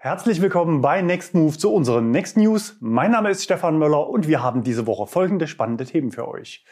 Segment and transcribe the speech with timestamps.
[0.00, 2.76] Herzlich willkommen bei Next Move zu unseren Next News.
[2.78, 6.64] Mein Name ist Stefan Möller und wir haben diese Woche folgende spannende Themen für euch.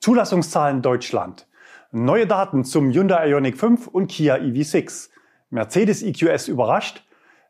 [0.00, 1.46] Zulassungszahlen Deutschland.
[1.92, 5.10] Neue Daten zum Hyundai Ioniq 5 und Kia EV6.
[5.50, 7.04] Mercedes EQS überrascht.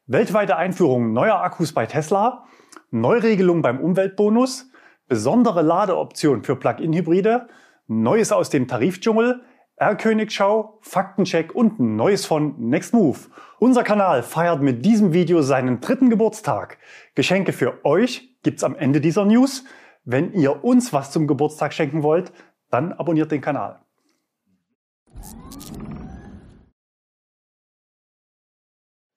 [0.07, 2.45] Weltweite Einführung neuer Akkus bei Tesla.
[2.91, 4.71] Neuregelung beim Umweltbonus.
[5.09, 7.49] Besondere Ladeoption für Plug-in-Hybride.
[7.87, 9.41] Neues aus dem Tarifdschungel.
[9.83, 13.19] R-Königschau, Faktencheck und Neues von Next Move.
[13.59, 16.79] Unser Kanal feiert mit diesem Video seinen dritten Geburtstag.
[17.17, 19.65] Geschenke für euch gibt's am Ende dieser News.
[20.05, 22.33] Wenn ihr uns was zum Geburtstag schenken wollt,
[22.71, 23.81] dann abonniert den Kanal.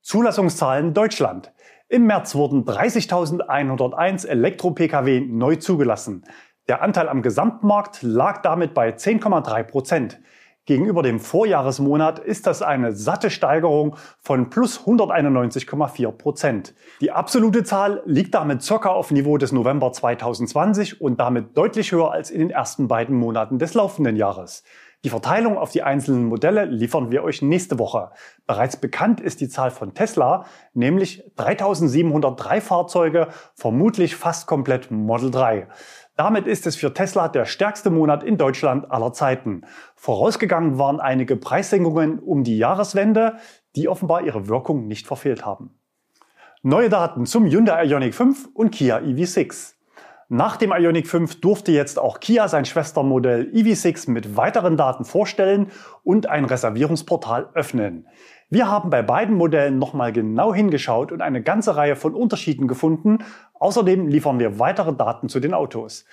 [0.02, 1.54] Zulassungszahlen Deutschland.
[1.90, 6.26] Im März wurden 30.101 Elektro-Pkw neu zugelassen.
[6.68, 10.20] Der Anteil am Gesamtmarkt lag damit bei 10,3 Prozent.
[10.68, 16.74] Gegenüber dem Vorjahresmonat ist das eine satte Steigerung von plus 191,4 Prozent.
[17.02, 22.12] Die absolute Zahl liegt damit circa auf Niveau des November 2020 und damit deutlich höher
[22.12, 24.64] als in den ersten beiden Monaten des laufenden Jahres.
[25.04, 28.10] Die Verteilung auf die einzelnen Modelle liefern wir euch nächste Woche.
[28.48, 35.68] Bereits bekannt ist die Zahl von Tesla, nämlich 3703 Fahrzeuge, vermutlich fast komplett Model 3.
[36.16, 39.64] Damit ist es für Tesla der stärkste Monat in Deutschland aller Zeiten.
[39.96, 43.38] Vorausgegangen waren einige Preissenkungen um die Jahreswende,
[43.76, 45.78] die offenbar ihre Wirkung nicht verfehlt haben.
[46.62, 49.74] Neue Daten zum Hyundai Ioniq 5 und Kia EV6.
[50.28, 55.68] Nach dem Ioniq 5 durfte jetzt auch Kia sein Schwestermodell EV6 mit weiteren Daten vorstellen
[56.04, 58.08] und ein Reservierungsportal öffnen.
[58.50, 63.20] Wir haben bei beiden Modellen nochmal genau hingeschaut und eine ganze Reihe von Unterschieden gefunden.
[63.54, 66.06] Außerdem liefern wir weitere Daten zu den Autos.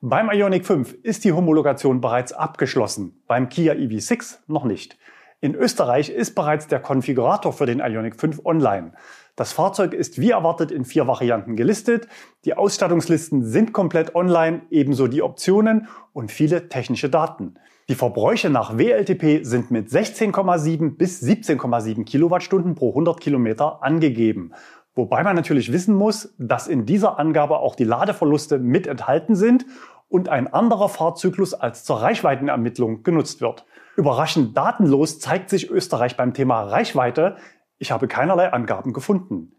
[0.00, 4.96] Beim Ioniq 5 ist die Homologation bereits abgeschlossen, beim Kia EV6 noch nicht.
[5.40, 8.92] In Österreich ist bereits der Konfigurator für den Ioniq 5 online.
[9.36, 12.08] Das Fahrzeug ist wie erwartet in vier Varianten gelistet.
[12.46, 17.54] Die Ausstattungslisten sind komplett online, ebenso die Optionen und viele technische Daten.
[17.90, 24.52] Die Verbräuche nach WLTP sind mit 16,7 bis 17,7 Kilowattstunden pro 100 Kilometer angegeben.
[24.94, 29.66] Wobei man natürlich wissen muss, dass in dieser Angabe auch die Ladeverluste mit enthalten sind
[30.08, 33.66] und ein anderer Fahrzyklus als zur Reichweitenermittlung genutzt wird.
[33.96, 37.36] Überraschend datenlos zeigt sich Österreich beim Thema Reichweite,
[37.78, 39.52] ich habe keinerlei Angaben gefunden.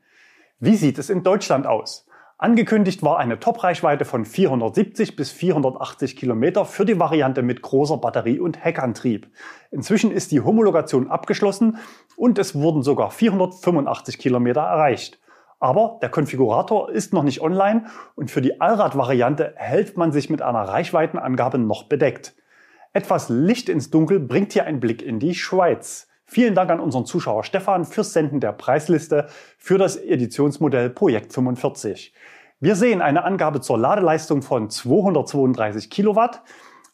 [0.59, 2.07] Wie sieht es in Deutschland aus?
[2.39, 8.39] Angekündigt war eine Top-Reichweite von 470 bis 480 Kilometer für die Variante mit großer Batterie
[8.39, 9.31] und Heckantrieb.
[9.71, 11.77] Inzwischen ist die Homologation abgeschlossen
[12.15, 15.19] und es wurden sogar 485 Kilometer erreicht.
[15.59, 17.85] Aber der Konfigurator ist noch nicht online
[18.15, 22.35] und für die Allrad-Variante hält man sich mit einer Reichweitenangabe noch bedeckt.
[22.93, 26.06] Etwas Licht ins Dunkel bringt hier ein Blick in die Schweiz.
[26.29, 29.27] Vielen Dank an unseren Zuschauer Stefan fürs Senden der Preisliste
[29.57, 32.13] für das Editionsmodell Projekt 45.
[32.59, 36.43] Wir sehen eine Angabe zur Ladeleistung von 232 Kilowatt,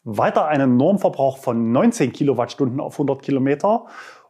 [0.04, 3.86] weiter einen Normverbrauch von 19 Kilowattstunden auf 100 Kilometer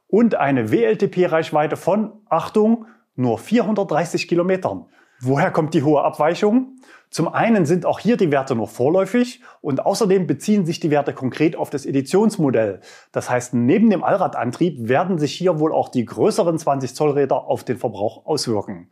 [0.06, 4.87] und eine WLTP-Reichweite von, Achtung, nur 430 Kilometern.
[5.20, 6.76] Woher kommt die hohe Abweichung?
[7.08, 11.12] Zum einen sind auch hier die Werte nur vorläufig und außerdem beziehen sich die Werte
[11.12, 12.80] konkret auf das Editionsmodell.
[13.12, 17.44] Das heißt, neben dem Allradantrieb werden sich hier wohl auch die größeren 20 Zoll Räder
[17.44, 18.91] auf den Verbrauch auswirken.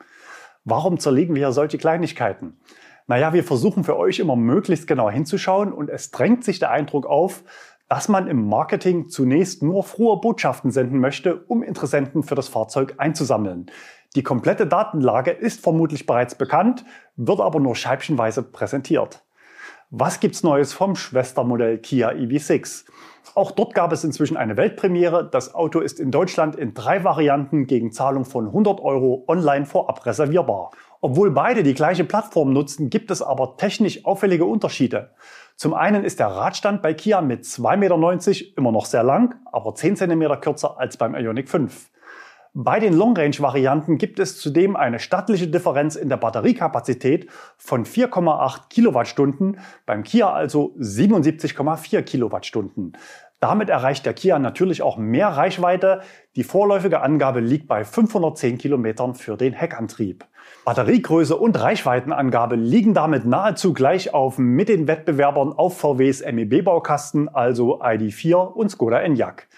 [0.65, 2.61] Warum zerlegen wir solche Kleinigkeiten?
[3.09, 7.07] Naja, wir versuchen für euch immer möglichst genau hinzuschauen und es drängt sich der Eindruck
[7.07, 7.43] auf,
[7.89, 12.95] dass man im Marketing zunächst nur frohe Botschaften senden möchte, um Interessenten für das Fahrzeug
[12.99, 13.67] einzusammeln.
[14.15, 16.85] Die komplette Datenlage ist vermutlich bereits bekannt,
[17.17, 19.25] wird aber nur scheibchenweise präsentiert.
[19.89, 22.85] Was gibt's Neues vom Schwestermodell Kia EV6?
[23.35, 25.29] Auch dort gab es inzwischen eine Weltpremiere.
[25.31, 30.05] Das Auto ist in Deutschland in drei Varianten gegen Zahlung von 100 Euro online vorab
[30.05, 30.73] reservierbar.
[31.01, 35.11] Obwohl beide die gleiche Plattform nutzen, gibt es aber technisch auffällige Unterschiede.
[35.57, 39.75] Zum einen ist der Radstand bei Kia mit 2,90 Meter immer noch sehr lang, aber
[39.75, 41.92] 10 cm kürzer als beim Ioniq 5.
[42.55, 49.59] Bei den Long-Range-Varianten gibt es zudem eine stattliche Differenz in der Batteriekapazität von 4,8 Kilowattstunden,
[49.87, 52.93] beim Kia also 77,4 Kilowattstunden.
[53.41, 56.03] Damit erreicht der Kia natürlich auch mehr Reichweite.
[56.37, 60.27] Die vorläufige Angabe liegt bei 510 Kilometern für den Heckantrieb.
[60.67, 67.81] Batteriegröße und Reichweitenangabe liegen damit nahezu gleich auf mit den Wettbewerbern auf VWs MEB-Baukasten, also
[67.81, 69.49] ID4 und Skoda Enyaq.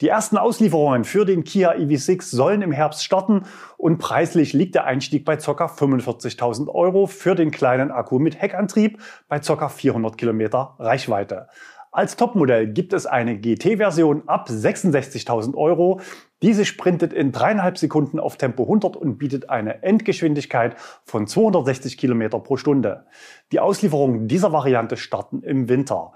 [0.00, 3.44] Die ersten Auslieferungen für den Kia EV6 sollen im Herbst starten
[3.76, 5.66] und preislich liegt der Einstieg bei ca.
[5.66, 9.68] 45.000 Euro für den kleinen Akku mit Heckantrieb bei ca.
[9.68, 11.46] 400 Kilometer Reichweite.
[11.92, 16.00] Als Topmodell gibt es eine GT-Version ab 66.000 Euro.
[16.42, 20.74] Diese sprintet in dreieinhalb Sekunden auf Tempo 100 und bietet eine Endgeschwindigkeit
[21.04, 23.06] von 260 Kilometer pro Stunde.
[23.52, 26.14] Die Auslieferungen dieser Variante starten im Winter.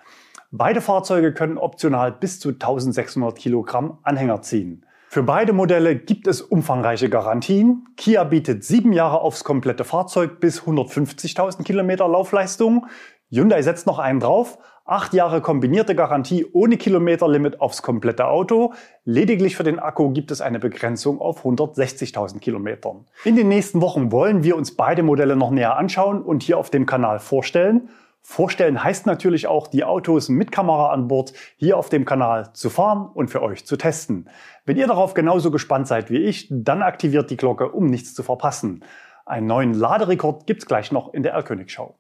[0.50, 4.86] Beide Fahrzeuge können optional bis zu 1600 Kilogramm Anhänger ziehen.
[5.10, 7.86] Für beide Modelle gibt es umfangreiche Garantien.
[7.98, 12.86] Kia bietet sieben Jahre aufs komplette Fahrzeug bis 150.000 Kilometer Laufleistung.
[13.30, 14.56] Hyundai setzt noch einen drauf.
[14.86, 18.72] Acht Jahre kombinierte Garantie ohne Kilometerlimit aufs komplette Auto.
[19.04, 23.04] Lediglich für den Akku gibt es eine Begrenzung auf 160.000 Kilometern.
[23.24, 26.70] In den nächsten Wochen wollen wir uns beide Modelle noch näher anschauen und hier auf
[26.70, 27.90] dem Kanal vorstellen.
[28.22, 32.68] Vorstellen heißt natürlich auch, die Autos mit Kamera an Bord hier auf dem Kanal zu
[32.70, 34.28] fahren und für euch zu testen.
[34.66, 38.22] Wenn ihr darauf genauso gespannt seid wie ich, dann aktiviert die Glocke, um nichts zu
[38.22, 38.84] verpassen.
[39.24, 41.94] Einen neuen Laderekord gibt's gleich noch in der R-König-Show.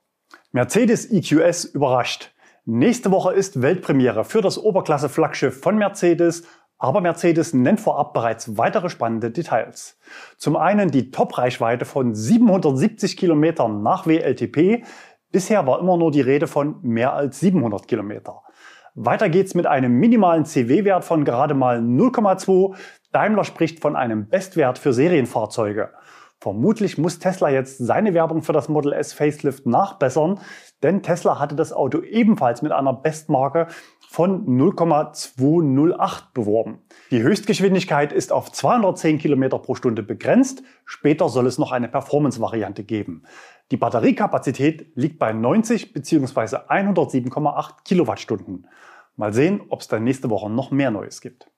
[0.52, 2.32] Mercedes EQS überrascht.
[2.64, 6.44] Nächste Woche ist Weltpremiere für das Oberklasse-Flaggschiff von Mercedes,
[6.78, 9.98] aber Mercedes nennt vorab bereits weitere spannende Details.
[10.36, 14.84] Zum einen die Top-Reichweite von 770 Kilometern nach WLTP,
[15.30, 18.42] Bisher war immer nur die Rede von mehr als 700 Kilometer.
[18.94, 22.74] Weiter geht's mit einem minimalen CW-Wert von gerade mal 0,2.
[23.12, 25.90] Daimler spricht von einem Bestwert für Serienfahrzeuge.
[26.40, 30.40] Vermutlich muss Tesla jetzt seine Werbung für das Model S Facelift nachbessern,
[30.82, 33.66] denn Tesla hatte das Auto ebenfalls mit einer Bestmarke
[34.10, 36.78] von 0,208 beworben.
[37.10, 40.62] Die Höchstgeschwindigkeit ist auf 210 km pro Stunde begrenzt.
[40.86, 43.24] Später soll es noch eine Performance-Variante geben.
[43.70, 46.56] Die Batteriekapazität liegt bei 90 bzw.
[46.68, 48.66] 107,8 Kilowattstunden.
[49.16, 51.50] Mal sehen, ob es dann nächste Woche noch mehr Neues gibt.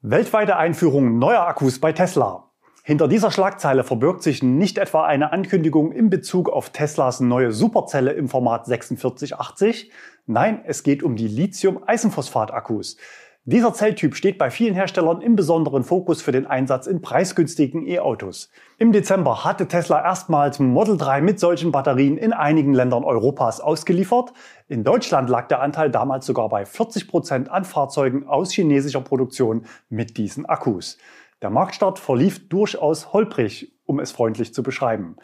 [0.00, 2.49] Weltweite Einführung neuer Akkus bei Tesla.
[2.82, 8.12] Hinter dieser Schlagzeile verbirgt sich nicht etwa eine Ankündigung in Bezug auf Teslas neue Superzelle
[8.12, 9.90] im Format 4680.
[10.26, 12.96] Nein, es geht um die Lithium-Eisenphosphat-Akkus.
[13.44, 18.50] Dieser Zelltyp steht bei vielen Herstellern im besonderen Fokus für den Einsatz in preisgünstigen E-Autos.
[18.78, 24.32] Im Dezember hatte Tesla erstmals Model 3 mit solchen Batterien in einigen Ländern Europas ausgeliefert.
[24.68, 29.64] In Deutschland lag der Anteil damals sogar bei 40 Prozent an Fahrzeugen aus chinesischer Produktion
[29.88, 30.98] mit diesen Akkus.
[31.42, 35.16] Der Marktstart verlief durchaus holprig, um es freundlich zu beschreiben.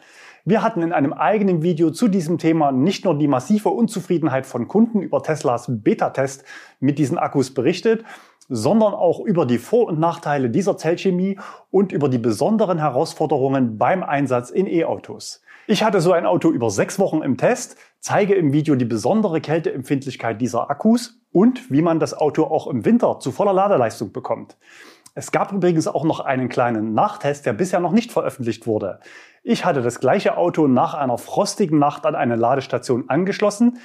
[0.45, 4.67] Wir hatten in einem eigenen Video zu diesem Thema nicht nur die massive Unzufriedenheit von
[4.67, 6.43] Kunden über Teslas Beta-Test
[6.79, 8.03] mit diesen Akkus berichtet,
[8.49, 11.37] sondern auch über die Vor- und Nachteile dieser Zellchemie
[11.69, 15.43] und über die besonderen Herausforderungen beim Einsatz in E-Autos.
[15.67, 19.41] Ich hatte so ein Auto über sechs Wochen im Test, zeige im Video die besondere
[19.41, 24.57] Kälteempfindlichkeit dieser Akkus und wie man das Auto auch im Winter zu voller Ladeleistung bekommt.
[25.19, 28.99] Es gab übrigens auch noch einen kleinen Nachtest, der bisher noch nicht veröffentlicht wurde.
[29.41, 33.79] Ich hatte das gleiche Auto nach einer frostigen Nacht an eine Ladestation angeschlossen.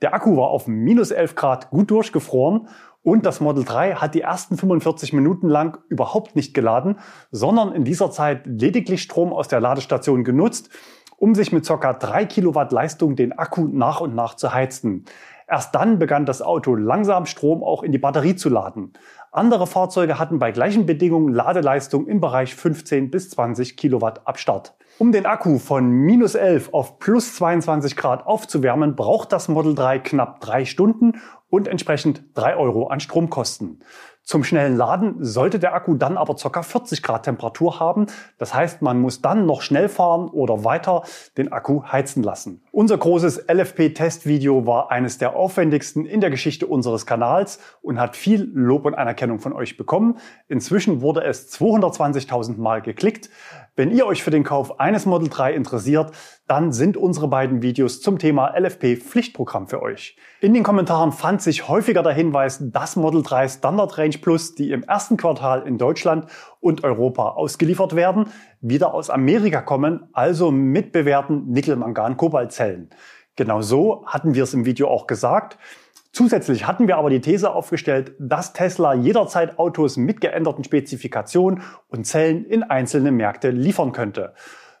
[0.00, 2.68] Der Akku war auf minus 11 Grad gut durchgefroren
[3.02, 7.00] und das Model 3 hat die ersten 45 Minuten lang überhaupt nicht geladen,
[7.32, 10.70] sondern in dieser Zeit lediglich Strom aus der Ladestation genutzt,
[11.16, 11.94] um sich mit ca.
[11.94, 15.04] 3 Kilowatt Leistung den Akku nach und nach zu heizen.
[15.48, 18.92] Erst dann begann das Auto langsam Strom auch in die Batterie zu laden.
[19.36, 24.72] Andere Fahrzeuge hatten bei gleichen Bedingungen Ladeleistung im Bereich 15 bis 20 Kilowatt ab Start.
[24.96, 29.98] Um den Akku von minus 11 auf plus 22 Grad aufzuwärmen, braucht das Model 3
[29.98, 33.82] knapp drei Stunden und entsprechend drei Euro an Stromkosten.
[34.26, 36.62] Zum schnellen Laden sollte der Akku dann aber ca.
[36.64, 38.06] 40 Grad Temperatur haben.
[38.38, 41.04] Das heißt, man muss dann noch schnell fahren oder weiter
[41.36, 42.60] den Akku heizen lassen.
[42.72, 48.50] Unser großes LFP-Testvideo war eines der aufwendigsten in der Geschichte unseres Kanals und hat viel
[48.52, 50.18] Lob und Anerkennung von euch bekommen.
[50.48, 53.30] Inzwischen wurde es 220.000 Mal geklickt.
[53.78, 56.10] Wenn ihr euch für den Kauf eines Model 3 interessiert,
[56.46, 60.16] dann sind unsere beiden Videos zum Thema LFP Pflichtprogramm für euch.
[60.40, 64.70] In den Kommentaren fand sich häufiger der Hinweis, dass Model 3 Standard Range Plus, die
[64.70, 66.24] im ersten Quartal in Deutschland
[66.60, 68.30] und Europa ausgeliefert werden,
[68.62, 72.88] wieder aus Amerika kommen, also mit bewährten Nickel-Mangan-Kobalt-Zellen.
[73.36, 75.58] Genau so hatten wir es im Video auch gesagt.
[76.16, 82.06] Zusätzlich hatten wir aber die These aufgestellt, dass Tesla jederzeit Autos mit geänderten Spezifikationen und
[82.06, 84.32] Zellen in einzelne Märkte liefern könnte.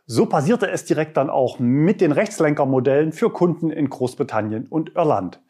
[0.06, 5.42] So passierte es direkt dann auch mit den Rechtslenkermodellen für Kunden in Großbritannien und Irland.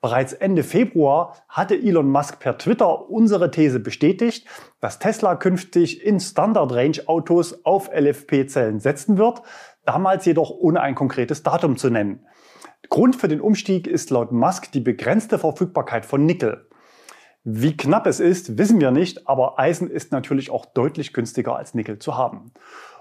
[0.00, 4.44] Bereits Ende Februar hatte Elon Musk per Twitter unsere These bestätigt,
[4.80, 9.42] dass Tesla künftig in Standard Range Autos auf LFP-Zellen setzen wird,
[9.84, 12.26] damals jedoch ohne ein konkretes Datum zu nennen.
[12.90, 16.66] Grund für den Umstieg ist laut Musk die begrenzte Verfügbarkeit von Nickel.
[17.44, 21.74] Wie knapp es ist, wissen wir nicht, aber Eisen ist natürlich auch deutlich günstiger als
[21.74, 22.52] Nickel zu haben.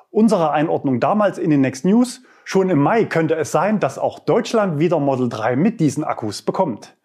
[0.10, 4.20] Unsere Einordnung damals in den Next News, schon im Mai könnte es sein, dass auch
[4.20, 6.96] Deutschland wieder Model 3 mit diesen Akkus bekommt.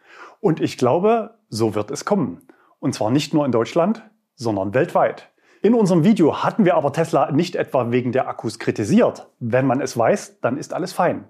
[0.41, 2.47] Und ich glaube, so wird es kommen.
[2.81, 4.03] Und zwar nicht nur in Deutschland,
[4.35, 5.29] sondern weltweit.
[5.63, 9.29] In unserem Video hatten wir aber Tesla nicht etwa wegen der Akkus kritisiert.
[9.39, 11.27] Wenn man es weiß, dann ist alles fein.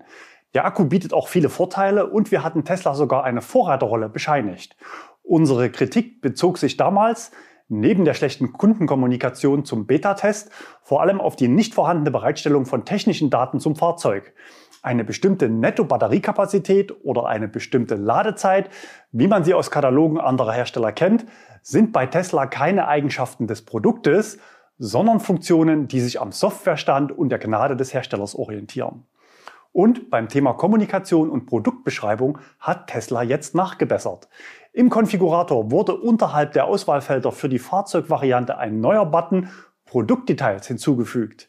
[0.54, 4.76] Der Akku bietet auch viele Vorteile und wir hatten Tesla sogar eine Vorreiterrolle bescheinigt.
[5.22, 7.32] Unsere Kritik bezog sich damals
[7.68, 10.50] neben der schlechten Kundenkommunikation zum Beta-Test
[10.82, 14.34] vor allem auf die nicht vorhandene Bereitstellung von technischen Daten zum Fahrzeug.
[14.82, 18.68] Eine bestimmte Netto-Batteriekapazität oder eine bestimmte Ladezeit,
[19.10, 21.24] wie man sie aus Katalogen anderer Hersteller kennt,
[21.62, 24.38] sind bei Tesla keine Eigenschaften des Produktes,
[24.78, 29.06] sondern Funktionen, die sich am Softwarestand und der Gnade des Herstellers orientieren.
[29.72, 34.28] Und beim Thema Kommunikation und Produktbeschreibung hat Tesla jetzt nachgebessert.
[34.72, 39.48] Im Konfigurator wurde unterhalb der Auswahlfelder für die Fahrzeugvariante ein neuer Button
[39.86, 41.48] Produktdetails hinzugefügt.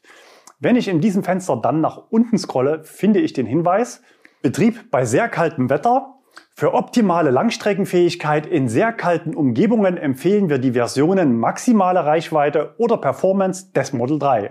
[0.59, 4.01] Wenn ich in diesem Fenster dann nach unten scrolle, finde ich den Hinweis
[4.41, 6.13] Betrieb bei sehr kaltem Wetter
[6.55, 13.71] für optimale Langstreckenfähigkeit in sehr kalten Umgebungen empfehlen wir die Versionen maximale Reichweite oder Performance
[13.73, 14.49] des Model 3.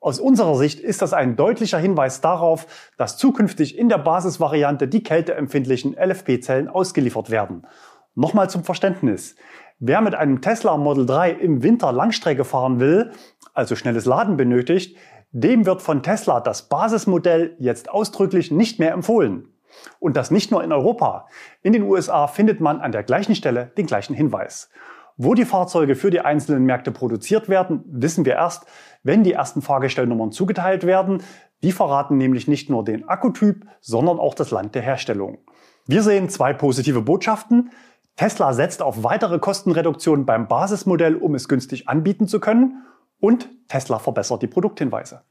[0.00, 2.66] Aus unserer Sicht ist das ein deutlicher Hinweis darauf,
[2.98, 7.66] dass zukünftig in der Basisvariante die kälteempfindlichen LFP-Zellen ausgeliefert werden.
[8.14, 9.34] Nochmal zum Verständnis.
[9.80, 13.10] Wer mit einem Tesla Model 3 im Winter Langstrecke fahren will,
[13.54, 14.96] also schnelles Laden benötigt,
[15.32, 19.52] dem wird von Tesla das Basismodell jetzt ausdrücklich nicht mehr empfohlen.
[19.98, 21.26] Und das nicht nur in Europa.
[21.62, 24.70] In den USA findet man an der gleichen Stelle den gleichen Hinweis.
[25.20, 28.66] Wo die Fahrzeuge für die einzelnen Märkte produziert werden, wissen wir erst,
[29.02, 31.24] wenn die ersten Fahrgestellnummern zugeteilt werden.
[31.64, 35.38] Die verraten nämlich nicht nur den Akkutyp, sondern auch das Land der Herstellung.
[35.86, 37.70] Wir sehen zwei positive Botschaften.
[38.14, 42.84] Tesla setzt auf weitere Kostenreduktionen beim Basismodell, um es günstig anbieten zu können.
[43.18, 45.22] Und Tesla verbessert die Produkthinweise.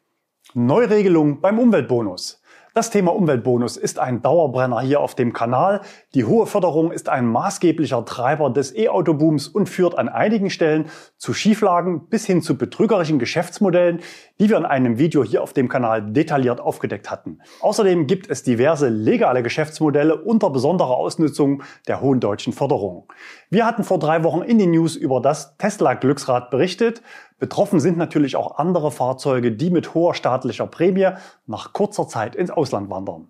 [0.54, 2.42] Neuregelung beim Umweltbonus.
[2.74, 5.82] Das Thema Umweltbonus ist ein Dauerbrenner hier auf dem Kanal.
[6.18, 11.32] Die hohe Förderung ist ein maßgeblicher Treiber des E-Auto-Booms und führt an einigen Stellen zu
[11.32, 14.00] Schieflagen bis hin zu betrügerischen Geschäftsmodellen,
[14.40, 17.38] die wir in einem Video hier auf dem Kanal detailliert aufgedeckt hatten.
[17.62, 23.14] Außerdem gibt es diverse legale Geschäftsmodelle unter besonderer Ausnutzung der hohen deutschen Förderung.
[23.52, 27.04] Wir hatten vor drei Wochen in den News über das Tesla-Glücksrad berichtet.
[27.38, 31.12] Betroffen sind natürlich auch andere Fahrzeuge, die mit hoher staatlicher Prämie
[31.46, 33.30] nach kurzer Zeit ins Ausland wandern.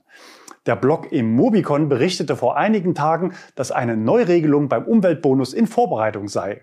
[0.67, 6.61] Der Blog Immobicon berichtete vor einigen Tagen, dass eine Neuregelung beim Umweltbonus in Vorbereitung sei.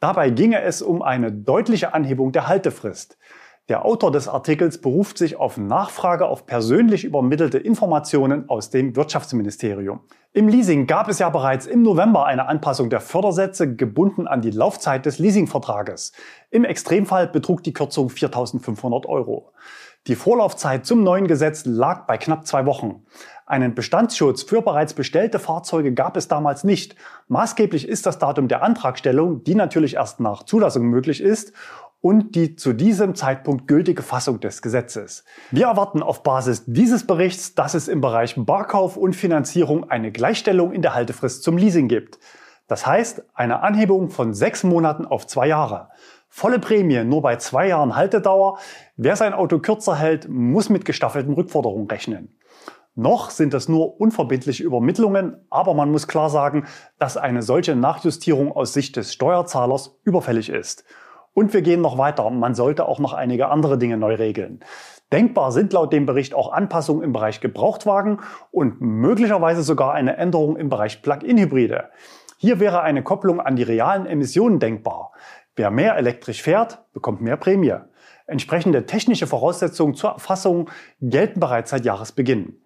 [0.00, 3.16] Dabei ginge es um eine deutliche Anhebung der Haltefrist.
[3.68, 10.00] Der Autor des Artikels beruft sich auf Nachfrage auf persönlich übermittelte Informationen aus dem Wirtschaftsministerium.
[10.32, 14.50] Im Leasing gab es ja bereits im November eine Anpassung der Fördersätze gebunden an die
[14.50, 16.12] Laufzeit des Leasingvertrages.
[16.50, 19.52] Im Extremfall betrug die Kürzung 4.500 Euro.
[20.08, 23.04] Die Vorlaufzeit zum neuen Gesetz lag bei knapp zwei Wochen.
[23.44, 26.96] Einen Bestandsschutz für bereits bestellte Fahrzeuge gab es damals nicht.
[27.28, 31.52] Maßgeblich ist das Datum der Antragstellung, die natürlich erst nach Zulassung möglich ist
[32.00, 35.24] und die zu diesem Zeitpunkt gültige Fassung des Gesetzes.
[35.50, 40.72] Wir erwarten auf Basis dieses Berichts, dass es im Bereich Barkauf und Finanzierung eine Gleichstellung
[40.72, 42.18] in der Haltefrist zum Leasing gibt.
[42.66, 45.88] Das heißt, eine Anhebung von sechs Monaten auf zwei Jahre.
[46.28, 48.58] Volle Prämie nur bei zwei Jahren Haltedauer.
[48.96, 52.38] Wer sein Auto kürzer hält, muss mit gestaffelten Rückforderungen rechnen.
[52.94, 56.66] Noch sind das nur unverbindliche Übermittlungen, aber man muss klar sagen,
[56.98, 60.84] dass eine solche Nachjustierung aus Sicht des Steuerzahlers überfällig ist.
[61.32, 62.28] Und wir gehen noch weiter.
[62.30, 64.60] Man sollte auch noch einige andere Dinge neu regeln.
[65.12, 68.20] Denkbar sind laut dem Bericht auch Anpassungen im Bereich Gebrauchtwagen
[68.50, 71.90] und möglicherweise sogar eine Änderung im Bereich Plug-in-Hybride.
[72.36, 75.12] Hier wäre eine Kopplung an die realen Emissionen denkbar.
[75.58, 77.74] Wer mehr elektrisch fährt, bekommt mehr Prämie.
[78.28, 82.60] Entsprechende technische Voraussetzungen zur Erfassung gelten bereits seit Jahresbeginn.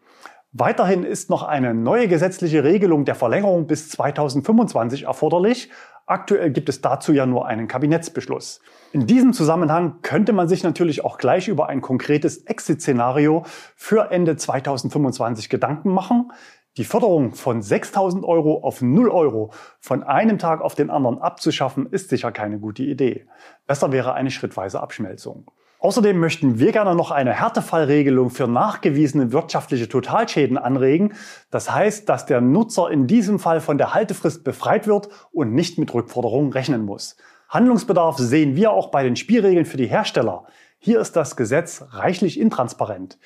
[0.53, 5.71] Weiterhin ist noch eine neue gesetzliche Regelung der Verlängerung bis 2025 erforderlich.
[6.05, 8.61] Aktuell gibt es dazu ja nur einen Kabinettsbeschluss.
[8.93, 13.45] In diesem Zusammenhang könnte man sich natürlich auch gleich über ein konkretes Exit-Szenario
[13.75, 16.31] für Ende 2025 Gedanken machen.
[16.79, 21.85] Die Förderung von 6000 Euro auf 0 Euro von einem Tag auf den anderen abzuschaffen,
[21.85, 23.27] ist sicher keine gute Idee.
[23.67, 25.51] Besser wäre eine schrittweise Abschmelzung.
[25.81, 31.13] Außerdem möchten wir gerne noch eine Härtefallregelung für nachgewiesene wirtschaftliche Totalschäden anregen.
[31.51, 35.79] Das heißt, dass der Nutzer in diesem Fall von der Haltefrist befreit wird und nicht
[35.79, 37.17] mit Rückforderungen rechnen muss.
[37.51, 40.47] Handlungsbedarf sehen wir auch bei den Spielregeln für die Hersteller.
[40.79, 43.19] Hier ist das Gesetz reichlich intransparent.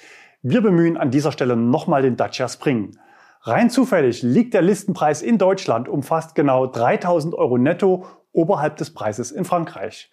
[0.43, 2.97] Wir bemühen an dieser Stelle nochmal den Dacia Spring.
[3.49, 8.93] Rein zufällig liegt der Listenpreis in Deutschland um fast genau 3000 Euro netto oberhalb des
[8.93, 10.11] Preises in Frankreich.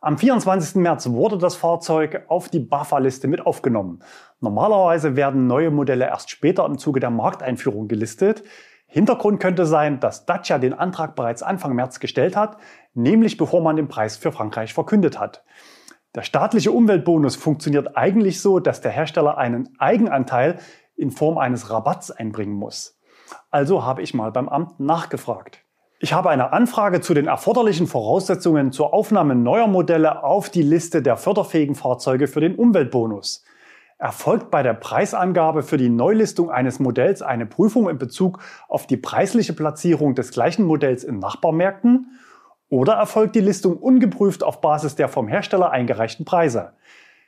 [0.00, 0.82] Am 24.
[0.82, 4.00] März wurde das Fahrzeug auf die BAFA-Liste mit aufgenommen.
[4.40, 8.42] Normalerweise werden neue Modelle erst später im Zuge der Markteinführung gelistet.
[8.86, 12.56] Hintergrund könnte sein, dass Dacia den Antrag bereits Anfang März gestellt hat,
[12.94, 15.44] nämlich bevor man den Preis für Frankreich verkündet hat.
[16.16, 20.58] Der staatliche Umweltbonus funktioniert eigentlich so, dass der Hersteller einen Eigenanteil
[21.02, 22.98] in Form eines Rabatts einbringen muss.
[23.50, 25.64] Also habe ich mal beim Amt nachgefragt.
[25.98, 31.02] Ich habe eine Anfrage zu den erforderlichen Voraussetzungen zur Aufnahme neuer Modelle auf die Liste
[31.02, 33.44] der förderfähigen Fahrzeuge für den Umweltbonus.
[33.98, 38.96] Erfolgt bei der Preisangabe für die Neulistung eines Modells eine Prüfung in Bezug auf die
[38.96, 42.18] preisliche Platzierung des gleichen Modells in Nachbarmärkten?
[42.68, 46.72] Oder erfolgt die Listung ungeprüft auf Basis der vom Hersteller eingereichten Preise?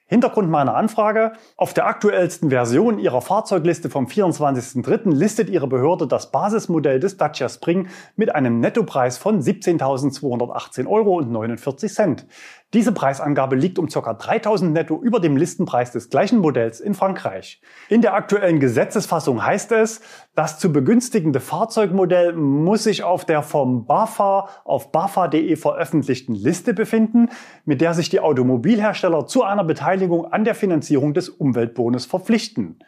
[0.06, 1.32] Hintergrund meiner Anfrage.
[1.56, 5.10] Auf der aktuellsten Version Ihrer Fahrzeugliste vom 24.03.
[5.10, 11.22] listet Ihre Behörde das Basismodell des Dacia Spring mit einem Nettopreis von 17.218,49 Euro.
[12.74, 14.00] Diese Preisangabe liegt um ca.
[14.00, 17.60] 3.000 netto über dem Listenpreis des gleichen Modells in Frankreich.
[17.88, 20.00] In der aktuellen Gesetzesfassung heißt es,
[20.34, 27.28] das zu begünstigende Fahrzeugmodell muss sich auf der vom BAFA auf bafa.de veröffentlichten Liste befinden,
[27.64, 32.80] mit der sich die Automobilhersteller zu einer Beteiligung an der Finanzierung des Umweltbonus verpflichten.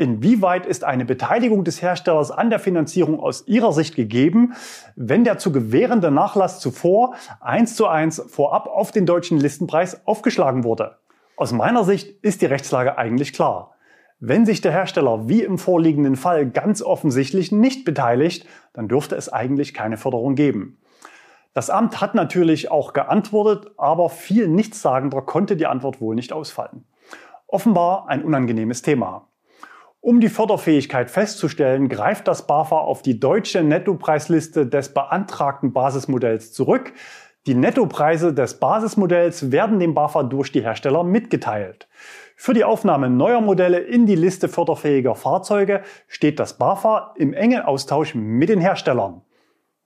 [0.00, 4.54] Inwieweit ist eine Beteiligung des Herstellers an der Finanzierung aus Ihrer Sicht gegeben,
[4.94, 10.62] wenn der zu gewährende Nachlass zuvor eins zu eins vorab auf den deutschen Listenpreis aufgeschlagen
[10.62, 10.98] wurde?
[11.36, 13.74] Aus meiner Sicht ist die Rechtslage eigentlich klar.
[14.20, 19.28] Wenn sich der Hersteller wie im vorliegenden Fall ganz offensichtlich nicht beteiligt, dann dürfte es
[19.32, 20.78] eigentlich keine Förderung geben.
[21.54, 26.84] Das Amt hat natürlich auch geantwortet, aber viel nichtssagender konnte die Antwort wohl nicht ausfallen.
[27.48, 29.27] Offenbar ein unangenehmes Thema.
[30.08, 36.94] Um die Förderfähigkeit festzustellen, greift das BAFA auf die deutsche Nettopreisliste des beantragten Basismodells zurück.
[37.46, 41.88] Die Nettopreise des Basismodells werden dem BAFA durch die Hersteller mitgeteilt.
[42.36, 47.60] Für die Aufnahme neuer Modelle in die Liste förderfähiger Fahrzeuge steht das BAFA im engen
[47.60, 49.20] Austausch mit den Herstellern.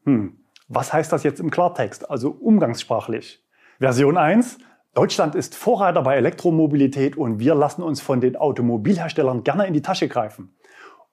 [0.04, 0.38] Hm,
[0.68, 3.44] was heißt das jetzt im Klartext, also umgangssprachlich?
[3.80, 4.58] Version 1
[4.94, 9.80] Deutschland ist Vorreiter bei Elektromobilität und wir lassen uns von den Automobilherstellern gerne in die
[9.80, 10.54] Tasche greifen.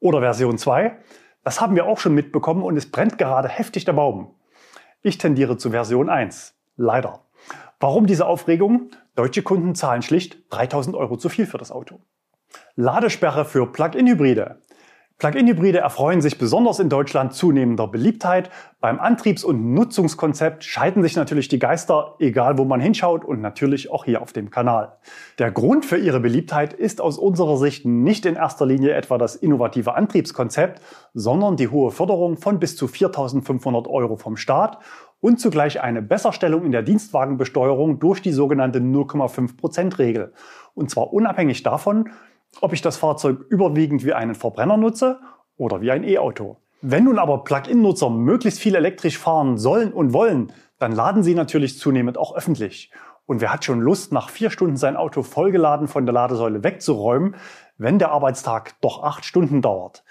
[0.02, 0.98] Oder Version 2,
[1.46, 4.36] das haben wir auch schon mitbekommen und es brennt gerade heftig der Baum.
[5.02, 6.56] Ich tendiere zu Version 1.
[6.76, 7.22] Leider.
[7.80, 8.92] Warum diese Aufregung?
[9.16, 12.02] Deutsche Kunden zahlen schlicht 3000 Euro zu viel für das Auto.
[12.76, 14.60] Ladesperre für Plug-in-Hybride.
[15.20, 18.50] Plug-in-Hybride erfreuen sich besonders in Deutschland zunehmender Beliebtheit.
[18.80, 23.92] Beim Antriebs- und Nutzungskonzept scheiden sich natürlich die Geister, egal wo man hinschaut und natürlich
[23.92, 24.94] auch hier auf dem Kanal.
[25.38, 29.36] Der Grund für ihre Beliebtheit ist aus unserer Sicht nicht in erster Linie etwa das
[29.36, 30.82] innovative Antriebskonzept,
[31.14, 34.80] sondern die hohe Förderung von bis zu 4.500 Euro vom Staat
[35.20, 40.32] und zugleich eine Besserstellung in der Dienstwagenbesteuerung durch die sogenannte 0,5%-Regel.
[40.76, 42.10] Und zwar unabhängig davon,
[42.62, 45.20] ob ich das Fahrzeug überwiegend wie einen Verbrenner nutze
[45.58, 46.58] oder wie ein E-Auto.
[46.82, 51.78] Wenn nun aber Plug-in-Nutzer möglichst viel elektrisch fahren sollen und wollen, dann laden sie natürlich
[51.78, 52.92] zunehmend auch öffentlich.
[53.26, 57.36] Und wer hat schon Lust, nach vier Stunden sein Auto vollgeladen von der Ladesäule wegzuräumen,
[57.78, 60.04] wenn der Arbeitstag doch acht Stunden dauert?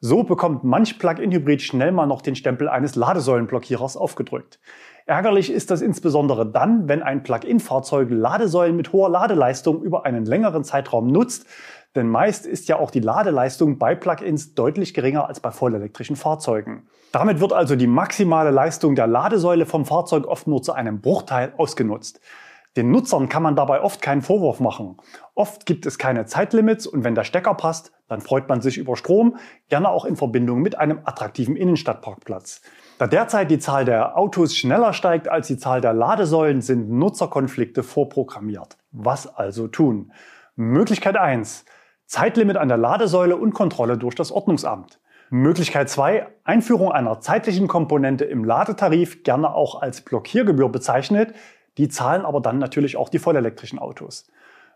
[0.00, 4.60] So bekommt manch Plug-in-Hybrid schnell mal noch den Stempel eines Ladesäulenblockierers aufgedrückt.
[5.06, 10.64] Ärgerlich ist das insbesondere dann, wenn ein Plug-in-Fahrzeug Ladesäulen mit hoher Ladeleistung über einen längeren
[10.64, 11.46] Zeitraum nutzt,
[11.96, 16.86] denn meist ist ja auch die Ladeleistung bei Plug-ins deutlich geringer als bei vollelektrischen Fahrzeugen.
[17.12, 21.52] Damit wird also die maximale Leistung der Ladesäule vom Fahrzeug oft nur zu einem Bruchteil
[21.56, 22.20] ausgenutzt.
[22.76, 24.98] Den Nutzern kann man dabei oft keinen Vorwurf machen.
[25.34, 28.96] Oft gibt es keine Zeitlimits und wenn der Stecker passt, dann freut man sich über
[28.96, 29.36] Strom,
[29.70, 32.60] gerne auch in Verbindung mit einem attraktiven Innenstadtparkplatz.
[32.98, 37.82] Da derzeit die Zahl der Autos schneller steigt als die Zahl der Ladesäulen, sind Nutzerkonflikte
[37.82, 38.76] vorprogrammiert.
[38.92, 40.12] Was also tun?
[40.54, 41.64] Möglichkeit 1.
[42.06, 45.00] Zeitlimit an der Ladesäule und Kontrolle durch das Ordnungsamt.
[45.28, 46.28] Möglichkeit 2.
[46.44, 51.34] Einführung einer zeitlichen Komponente im Ladetarif, gerne auch als Blockiergebühr bezeichnet.
[51.78, 54.28] Die zahlen aber dann natürlich auch die vollelektrischen Autos.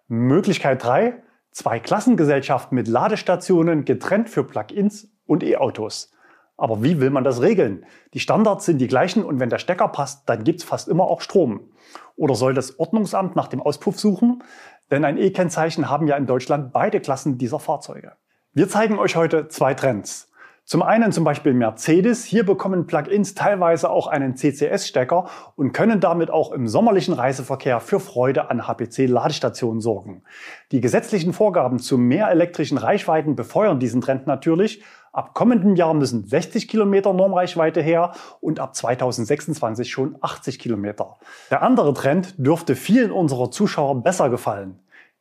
[0.08, 1.22] Möglichkeit 3.
[1.52, 6.12] Zwei Klassengesellschaften mit Ladestationen getrennt für Plug-ins und E-Autos.
[6.56, 7.86] Aber wie will man das regeln?
[8.12, 11.20] Die Standards sind die gleichen und wenn der Stecker passt, dann gibt's fast immer auch
[11.20, 11.70] Strom.
[12.16, 14.42] Oder soll das Ordnungsamt nach dem Auspuff suchen?
[14.90, 18.12] Denn ein E-Kennzeichen haben ja in Deutschland beide Klassen dieser Fahrzeuge.
[18.52, 20.30] Wir zeigen euch heute zwei Trends.
[20.70, 22.24] Zum einen zum Beispiel Mercedes.
[22.24, 27.98] Hier bekommen Plug-ins teilweise auch einen CCS-Stecker und können damit auch im sommerlichen Reiseverkehr für
[27.98, 30.22] Freude an HPC-Ladestationen sorgen.
[30.70, 34.84] Die gesetzlichen Vorgaben zu mehr elektrischen Reichweiten befeuern diesen Trend natürlich.
[35.12, 41.16] Ab kommendem Jahr müssen 60 Kilometer Normreichweite her und ab 2026 schon 80 Kilometer.
[41.50, 44.78] Der andere Trend dürfte vielen unserer Zuschauer besser gefallen.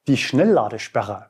[0.07, 1.27] Die Schnellladesperre.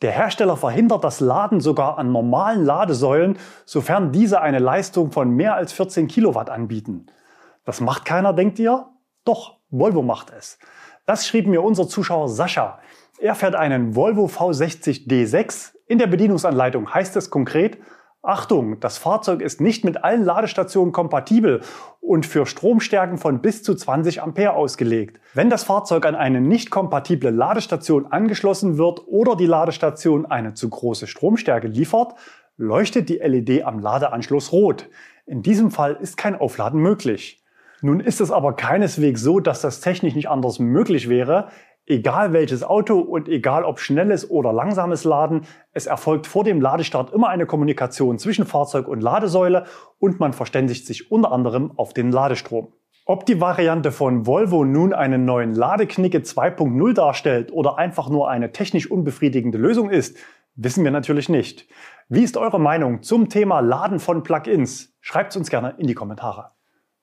[0.00, 5.54] Der Hersteller verhindert das Laden sogar an normalen Ladesäulen, sofern diese eine Leistung von mehr
[5.54, 7.06] als 14 Kilowatt anbieten.
[7.64, 8.86] Das macht keiner, denkt ihr?
[9.24, 10.58] Doch, Volvo macht es.
[11.04, 12.78] Das schrieb mir unser Zuschauer Sascha.
[13.18, 15.72] Er fährt einen Volvo V60 D6.
[15.86, 17.78] In der Bedienungsanleitung heißt es konkret,
[18.22, 21.60] Achtung, das Fahrzeug ist nicht mit allen Ladestationen kompatibel
[22.00, 25.20] und für Stromstärken von bis zu 20 Ampere ausgelegt.
[25.34, 30.68] Wenn das Fahrzeug an eine nicht kompatible Ladestation angeschlossen wird oder die Ladestation eine zu
[30.68, 32.14] große Stromstärke liefert,
[32.56, 34.88] leuchtet die LED am Ladeanschluss rot.
[35.24, 37.44] In diesem Fall ist kein Aufladen möglich.
[37.80, 41.50] Nun ist es aber keineswegs so, dass das technisch nicht anders möglich wäre.
[41.90, 47.14] Egal welches Auto und egal ob schnelles oder langsames Laden, es erfolgt vor dem Ladestart
[47.14, 49.64] immer eine Kommunikation zwischen Fahrzeug und Ladesäule
[49.98, 52.74] und man verständigt sich unter anderem auf den Ladestrom.
[53.06, 58.52] Ob die Variante von Volvo nun einen neuen Ladeknicke 2.0 darstellt oder einfach nur eine
[58.52, 60.18] technisch unbefriedigende Lösung ist,
[60.56, 61.68] wissen wir natürlich nicht.
[62.10, 64.94] Wie ist eure Meinung zum Thema Laden von Plugins?
[65.00, 66.50] Schreibt es uns gerne in die Kommentare.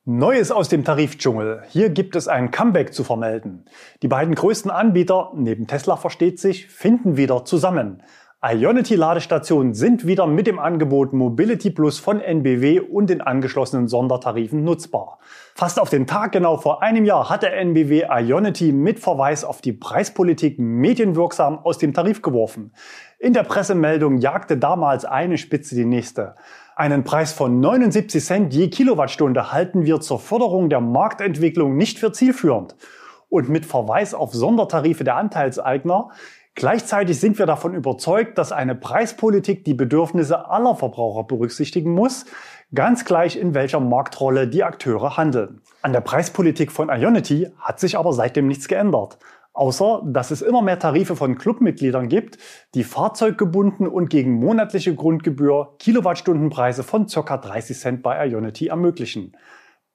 [0.07, 1.63] Neues aus dem Tarifdschungel.
[1.69, 3.65] Hier gibt es ein Comeback zu vermelden.
[4.03, 8.03] Die beiden größten Anbieter, neben Tesla versteht sich, finden wieder zusammen.
[8.43, 15.17] Ionity-Ladestationen sind wieder mit dem Angebot Mobility Plus von NBW und den angeschlossenen Sondertarifen nutzbar.
[15.55, 19.73] Fast auf den Tag genau vor einem Jahr hatte NBW Ionity mit Verweis auf die
[19.73, 22.73] Preispolitik medienwirksam aus dem Tarif geworfen.
[23.17, 26.35] In der Pressemeldung jagte damals eine Spitze die nächste.
[26.77, 32.11] Einen Preis von 79 Cent je Kilowattstunde halten wir zur Förderung der Marktentwicklung nicht für
[32.11, 32.75] zielführend.
[33.29, 36.09] Und mit Verweis auf Sondertarife der Anteilseigner
[36.57, 42.25] Gleichzeitig sind wir davon überzeugt, dass eine Preispolitik die Bedürfnisse aller Verbraucher berücksichtigen muss,
[42.73, 45.61] ganz gleich in welcher Marktrolle die Akteure handeln.
[45.81, 49.17] An der Preispolitik von Ionity hat sich aber seitdem nichts geändert.
[49.55, 52.37] Außer, dass es immer mehr Tarife von Clubmitgliedern gibt,
[52.73, 57.37] die fahrzeuggebunden und gegen monatliche Grundgebühr Kilowattstundenpreise von ca.
[57.37, 59.31] 30 Cent bei Ionity ermöglichen.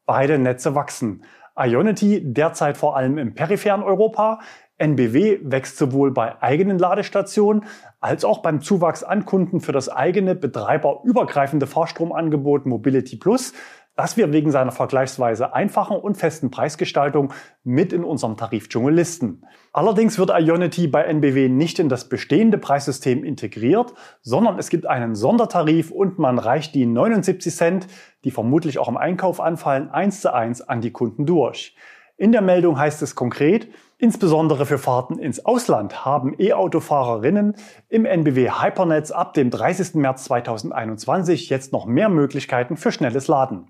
[0.06, 1.24] Beide Netze wachsen.
[1.58, 4.40] Ionity derzeit vor allem im peripheren Europa,
[4.78, 7.64] NBW wächst sowohl bei eigenen Ladestationen
[8.00, 13.52] als auch beim Zuwachs an Kunden für das eigene betreiberübergreifende Fahrstromangebot Mobility Plus
[14.00, 17.34] das wir wegen seiner vergleichsweise einfachen und festen Preisgestaltung
[17.64, 19.42] mit in unserem Tarifdschungel listen.
[19.74, 25.14] Allerdings wird Ionity bei NBW nicht in das bestehende Preissystem integriert, sondern es gibt einen
[25.14, 27.88] Sondertarif und man reicht die 79 Cent,
[28.24, 31.76] die vermutlich auch im Einkauf anfallen, eins zu eins an die Kunden durch.
[32.16, 37.54] In der Meldung heißt es konkret, insbesondere für Fahrten ins Ausland haben E-Autofahrerinnen
[37.90, 39.96] im NBW Hypernetz ab dem 30.
[39.96, 43.66] März 2021 jetzt noch mehr Möglichkeiten für schnelles Laden.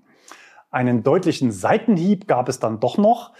[0.71, 3.33] Einen deutlichen Seitenhieb gab es dann doch noch.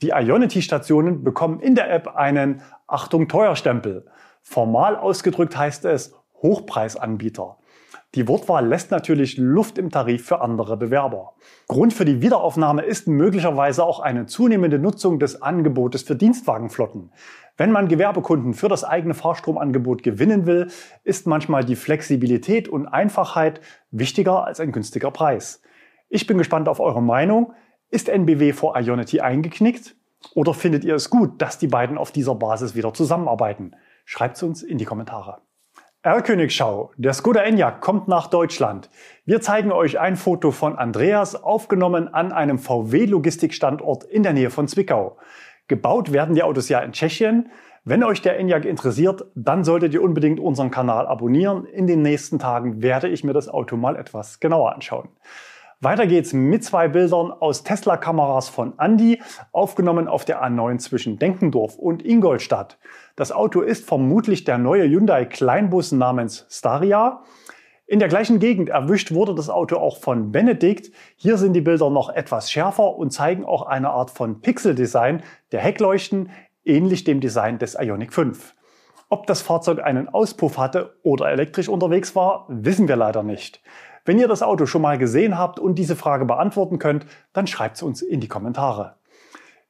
[0.00, 4.06] Die Ionity-Stationen bekommen in der App einen Achtung Teuerstempel.
[4.42, 7.58] Formal ausgedrückt heißt es Hochpreisanbieter.
[8.14, 11.34] Die Wortwahl lässt natürlich Luft im Tarif für andere Bewerber.
[11.66, 17.12] Grund für die Wiederaufnahme ist möglicherweise auch eine zunehmende Nutzung des Angebotes für Dienstwagenflotten.
[17.58, 20.68] Wenn man Gewerbekunden für das eigene Fahrstromangebot gewinnen will,
[21.04, 25.60] ist manchmal die Flexibilität und Einfachheit wichtiger als ein günstiger Preis.
[26.10, 27.52] Ich bin gespannt auf eure Meinung.
[27.90, 29.94] Ist NBW vor Ionity eingeknickt?
[30.34, 33.76] Oder findet ihr es gut, dass die beiden auf dieser Basis wieder zusammenarbeiten?
[34.06, 35.42] Schreibt es uns in die Kommentare.
[36.02, 38.88] Erlkönigschau, der Skoda Enyaq kommt nach Deutschland.
[39.26, 44.66] Wir zeigen euch ein Foto von Andreas, aufgenommen an einem VW-Logistikstandort in der Nähe von
[44.66, 45.18] Zwickau.
[45.66, 47.50] Gebaut werden die Autos ja in Tschechien.
[47.84, 51.66] Wenn euch der Enyaq interessiert, dann solltet ihr unbedingt unseren Kanal abonnieren.
[51.66, 55.10] In den nächsten Tagen werde ich mir das Auto mal etwas genauer anschauen.
[55.80, 61.76] Weiter geht's mit zwei Bildern aus Tesla-Kameras von Andy, aufgenommen auf der A9 zwischen Denkendorf
[61.76, 62.78] und Ingolstadt.
[63.14, 67.22] Das Auto ist vermutlich der neue Hyundai Kleinbus namens Staria.
[67.86, 70.90] In der gleichen Gegend erwischt wurde das Auto auch von Benedikt.
[71.14, 75.60] Hier sind die Bilder noch etwas schärfer und zeigen auch eine Art von Pixel-Design der
[75.60, 76.30] Heckleuchten,
[76.64, 78.56] ähnlich dem Design des Ioniq 5.
[79.10, 83.62] Ob das Fahrzeug einen Auspuff hatte oder elektrisch unterwegs war, wissen wir leider nicht.
[84.08, 87.76] Wenn ihr das Auto schon mal gesehen habt und diese Frage beantworten könnt, dann schreibt
[87.76, 88.94] es uns in die Kommentare.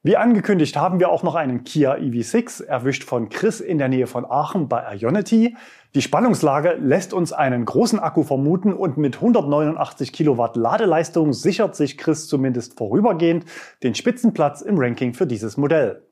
[0.01, 4.07] Wie angekündigt haben wir auch noch einen Kia EV6, erwischt von Chris in der Nähe
[4.07, 5.57] von Aachen bei Ionity.
[5.93, 11.97] Die Spannungslage lässt uns einen großen Akku vermuten und mit 189 Kilowatt Ladeleistung sichert sich
[11.97, 13.43] Chris zumindest vorübergehend
[13.83, 16.07] den Spitzenplatz im Ranking für dieses Modell.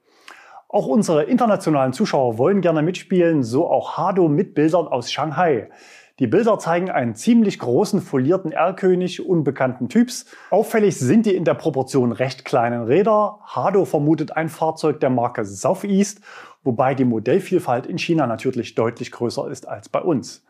[0.67, 5.69] Auch unsere internationalen Zuschauer wollen gerne mitspielen, so auch Hado mit Bildern aus Shanghai.
[6.19, 10.25] Die Bilder zeigen einen ziemlich großen folierten R-König unbekannten Typs.
[10.49, 13.37] Auffällig sind die in der Proportion recht kleinen Räder.
[13.43, 16.21] Hado vermutet ein Fahrzeug der Marke Southeast,
[16.63, 20.43] wobei die Modellvielfalt in China natürlich deutlich größer ist als bei uns.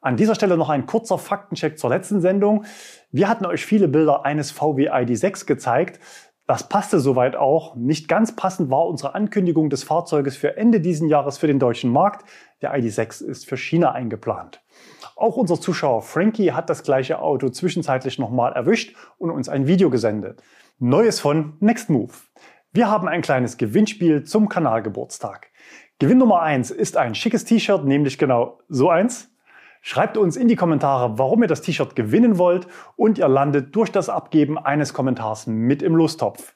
[0.00, 2.64] An dieser Stelle noch ein kurzer Faktencheck zur letzten Sendung.
[3.10, 5.98] Wir hatten euch viele Bilder eines VW ID6 gezeigt.
[6.46, 7.74] Das passte soweit auch.
[7.74, 11.90] Nicht ganz passend war unsere Ankündigung des Fahrzeuges für Ende diesen Jahres für den deutschen
[11.90, 12.24] Markt.
[12.62, 14.62] Der ID.6 ist für China eingeplant.
[15.18, 19.90] Auch unser Zuschauer Frankie hat das gleiche Auto zwischenzeitlich nochmal erwischt und uns ein Video
[19.90, 20.44] gesendet.
[20.78, 22.12] Neues von Next Move.
[22.72, 25.48] Wir haben ein kleines Gewinnspiel zum Kanalgeburtstag.
[25.98, 29.34] Gewinn Nummer eins ist ein schickes T-Shirt, nämlich genau so eins.
[29.80, 33.90] Schreibt uns in die Kommentare, warum ihr das T-Shirt gewinnen wollt und ihr landet durch
[33.90, 36.54] das Abgeben eines Kommentars mit im Lostopf.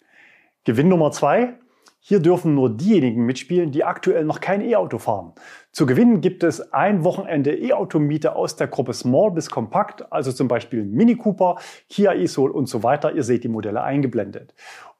[0.62, 1.58] Gewinn Nummer zwei.
[2.04, 5.34] Hier dürfen nur diejenigen mitspielen, die aktuell noch kein E-Auto fahren.
[5.70, 10.48] Zu gewinnen gibt es ein Wochenende E-Auto-Miete aus der Gruppe Small bis Kompakt, also zum
[10.48, 13.14] Beispiel Mini Cooper, Kia e-Soul und so weiter.
[13.14, 14.52] Ihr seht die Modelle eingeblendet.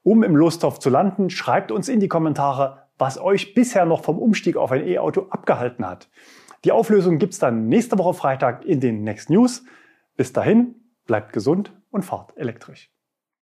[0.03, 4.17] Um im Lostopf zu landen, schreibt uns in die Kommentare, was euch bisher noch vom
[4.17, 6.09] Umstieg auf ein E-Auto abgehalten hat.
[6.63, 9.65] Die Auflösung gibt's dann nächste Woche Freitag in den Next News.
[10.15, 12.93] Bis dahin, bleibt gesund und fahrt elektrisch.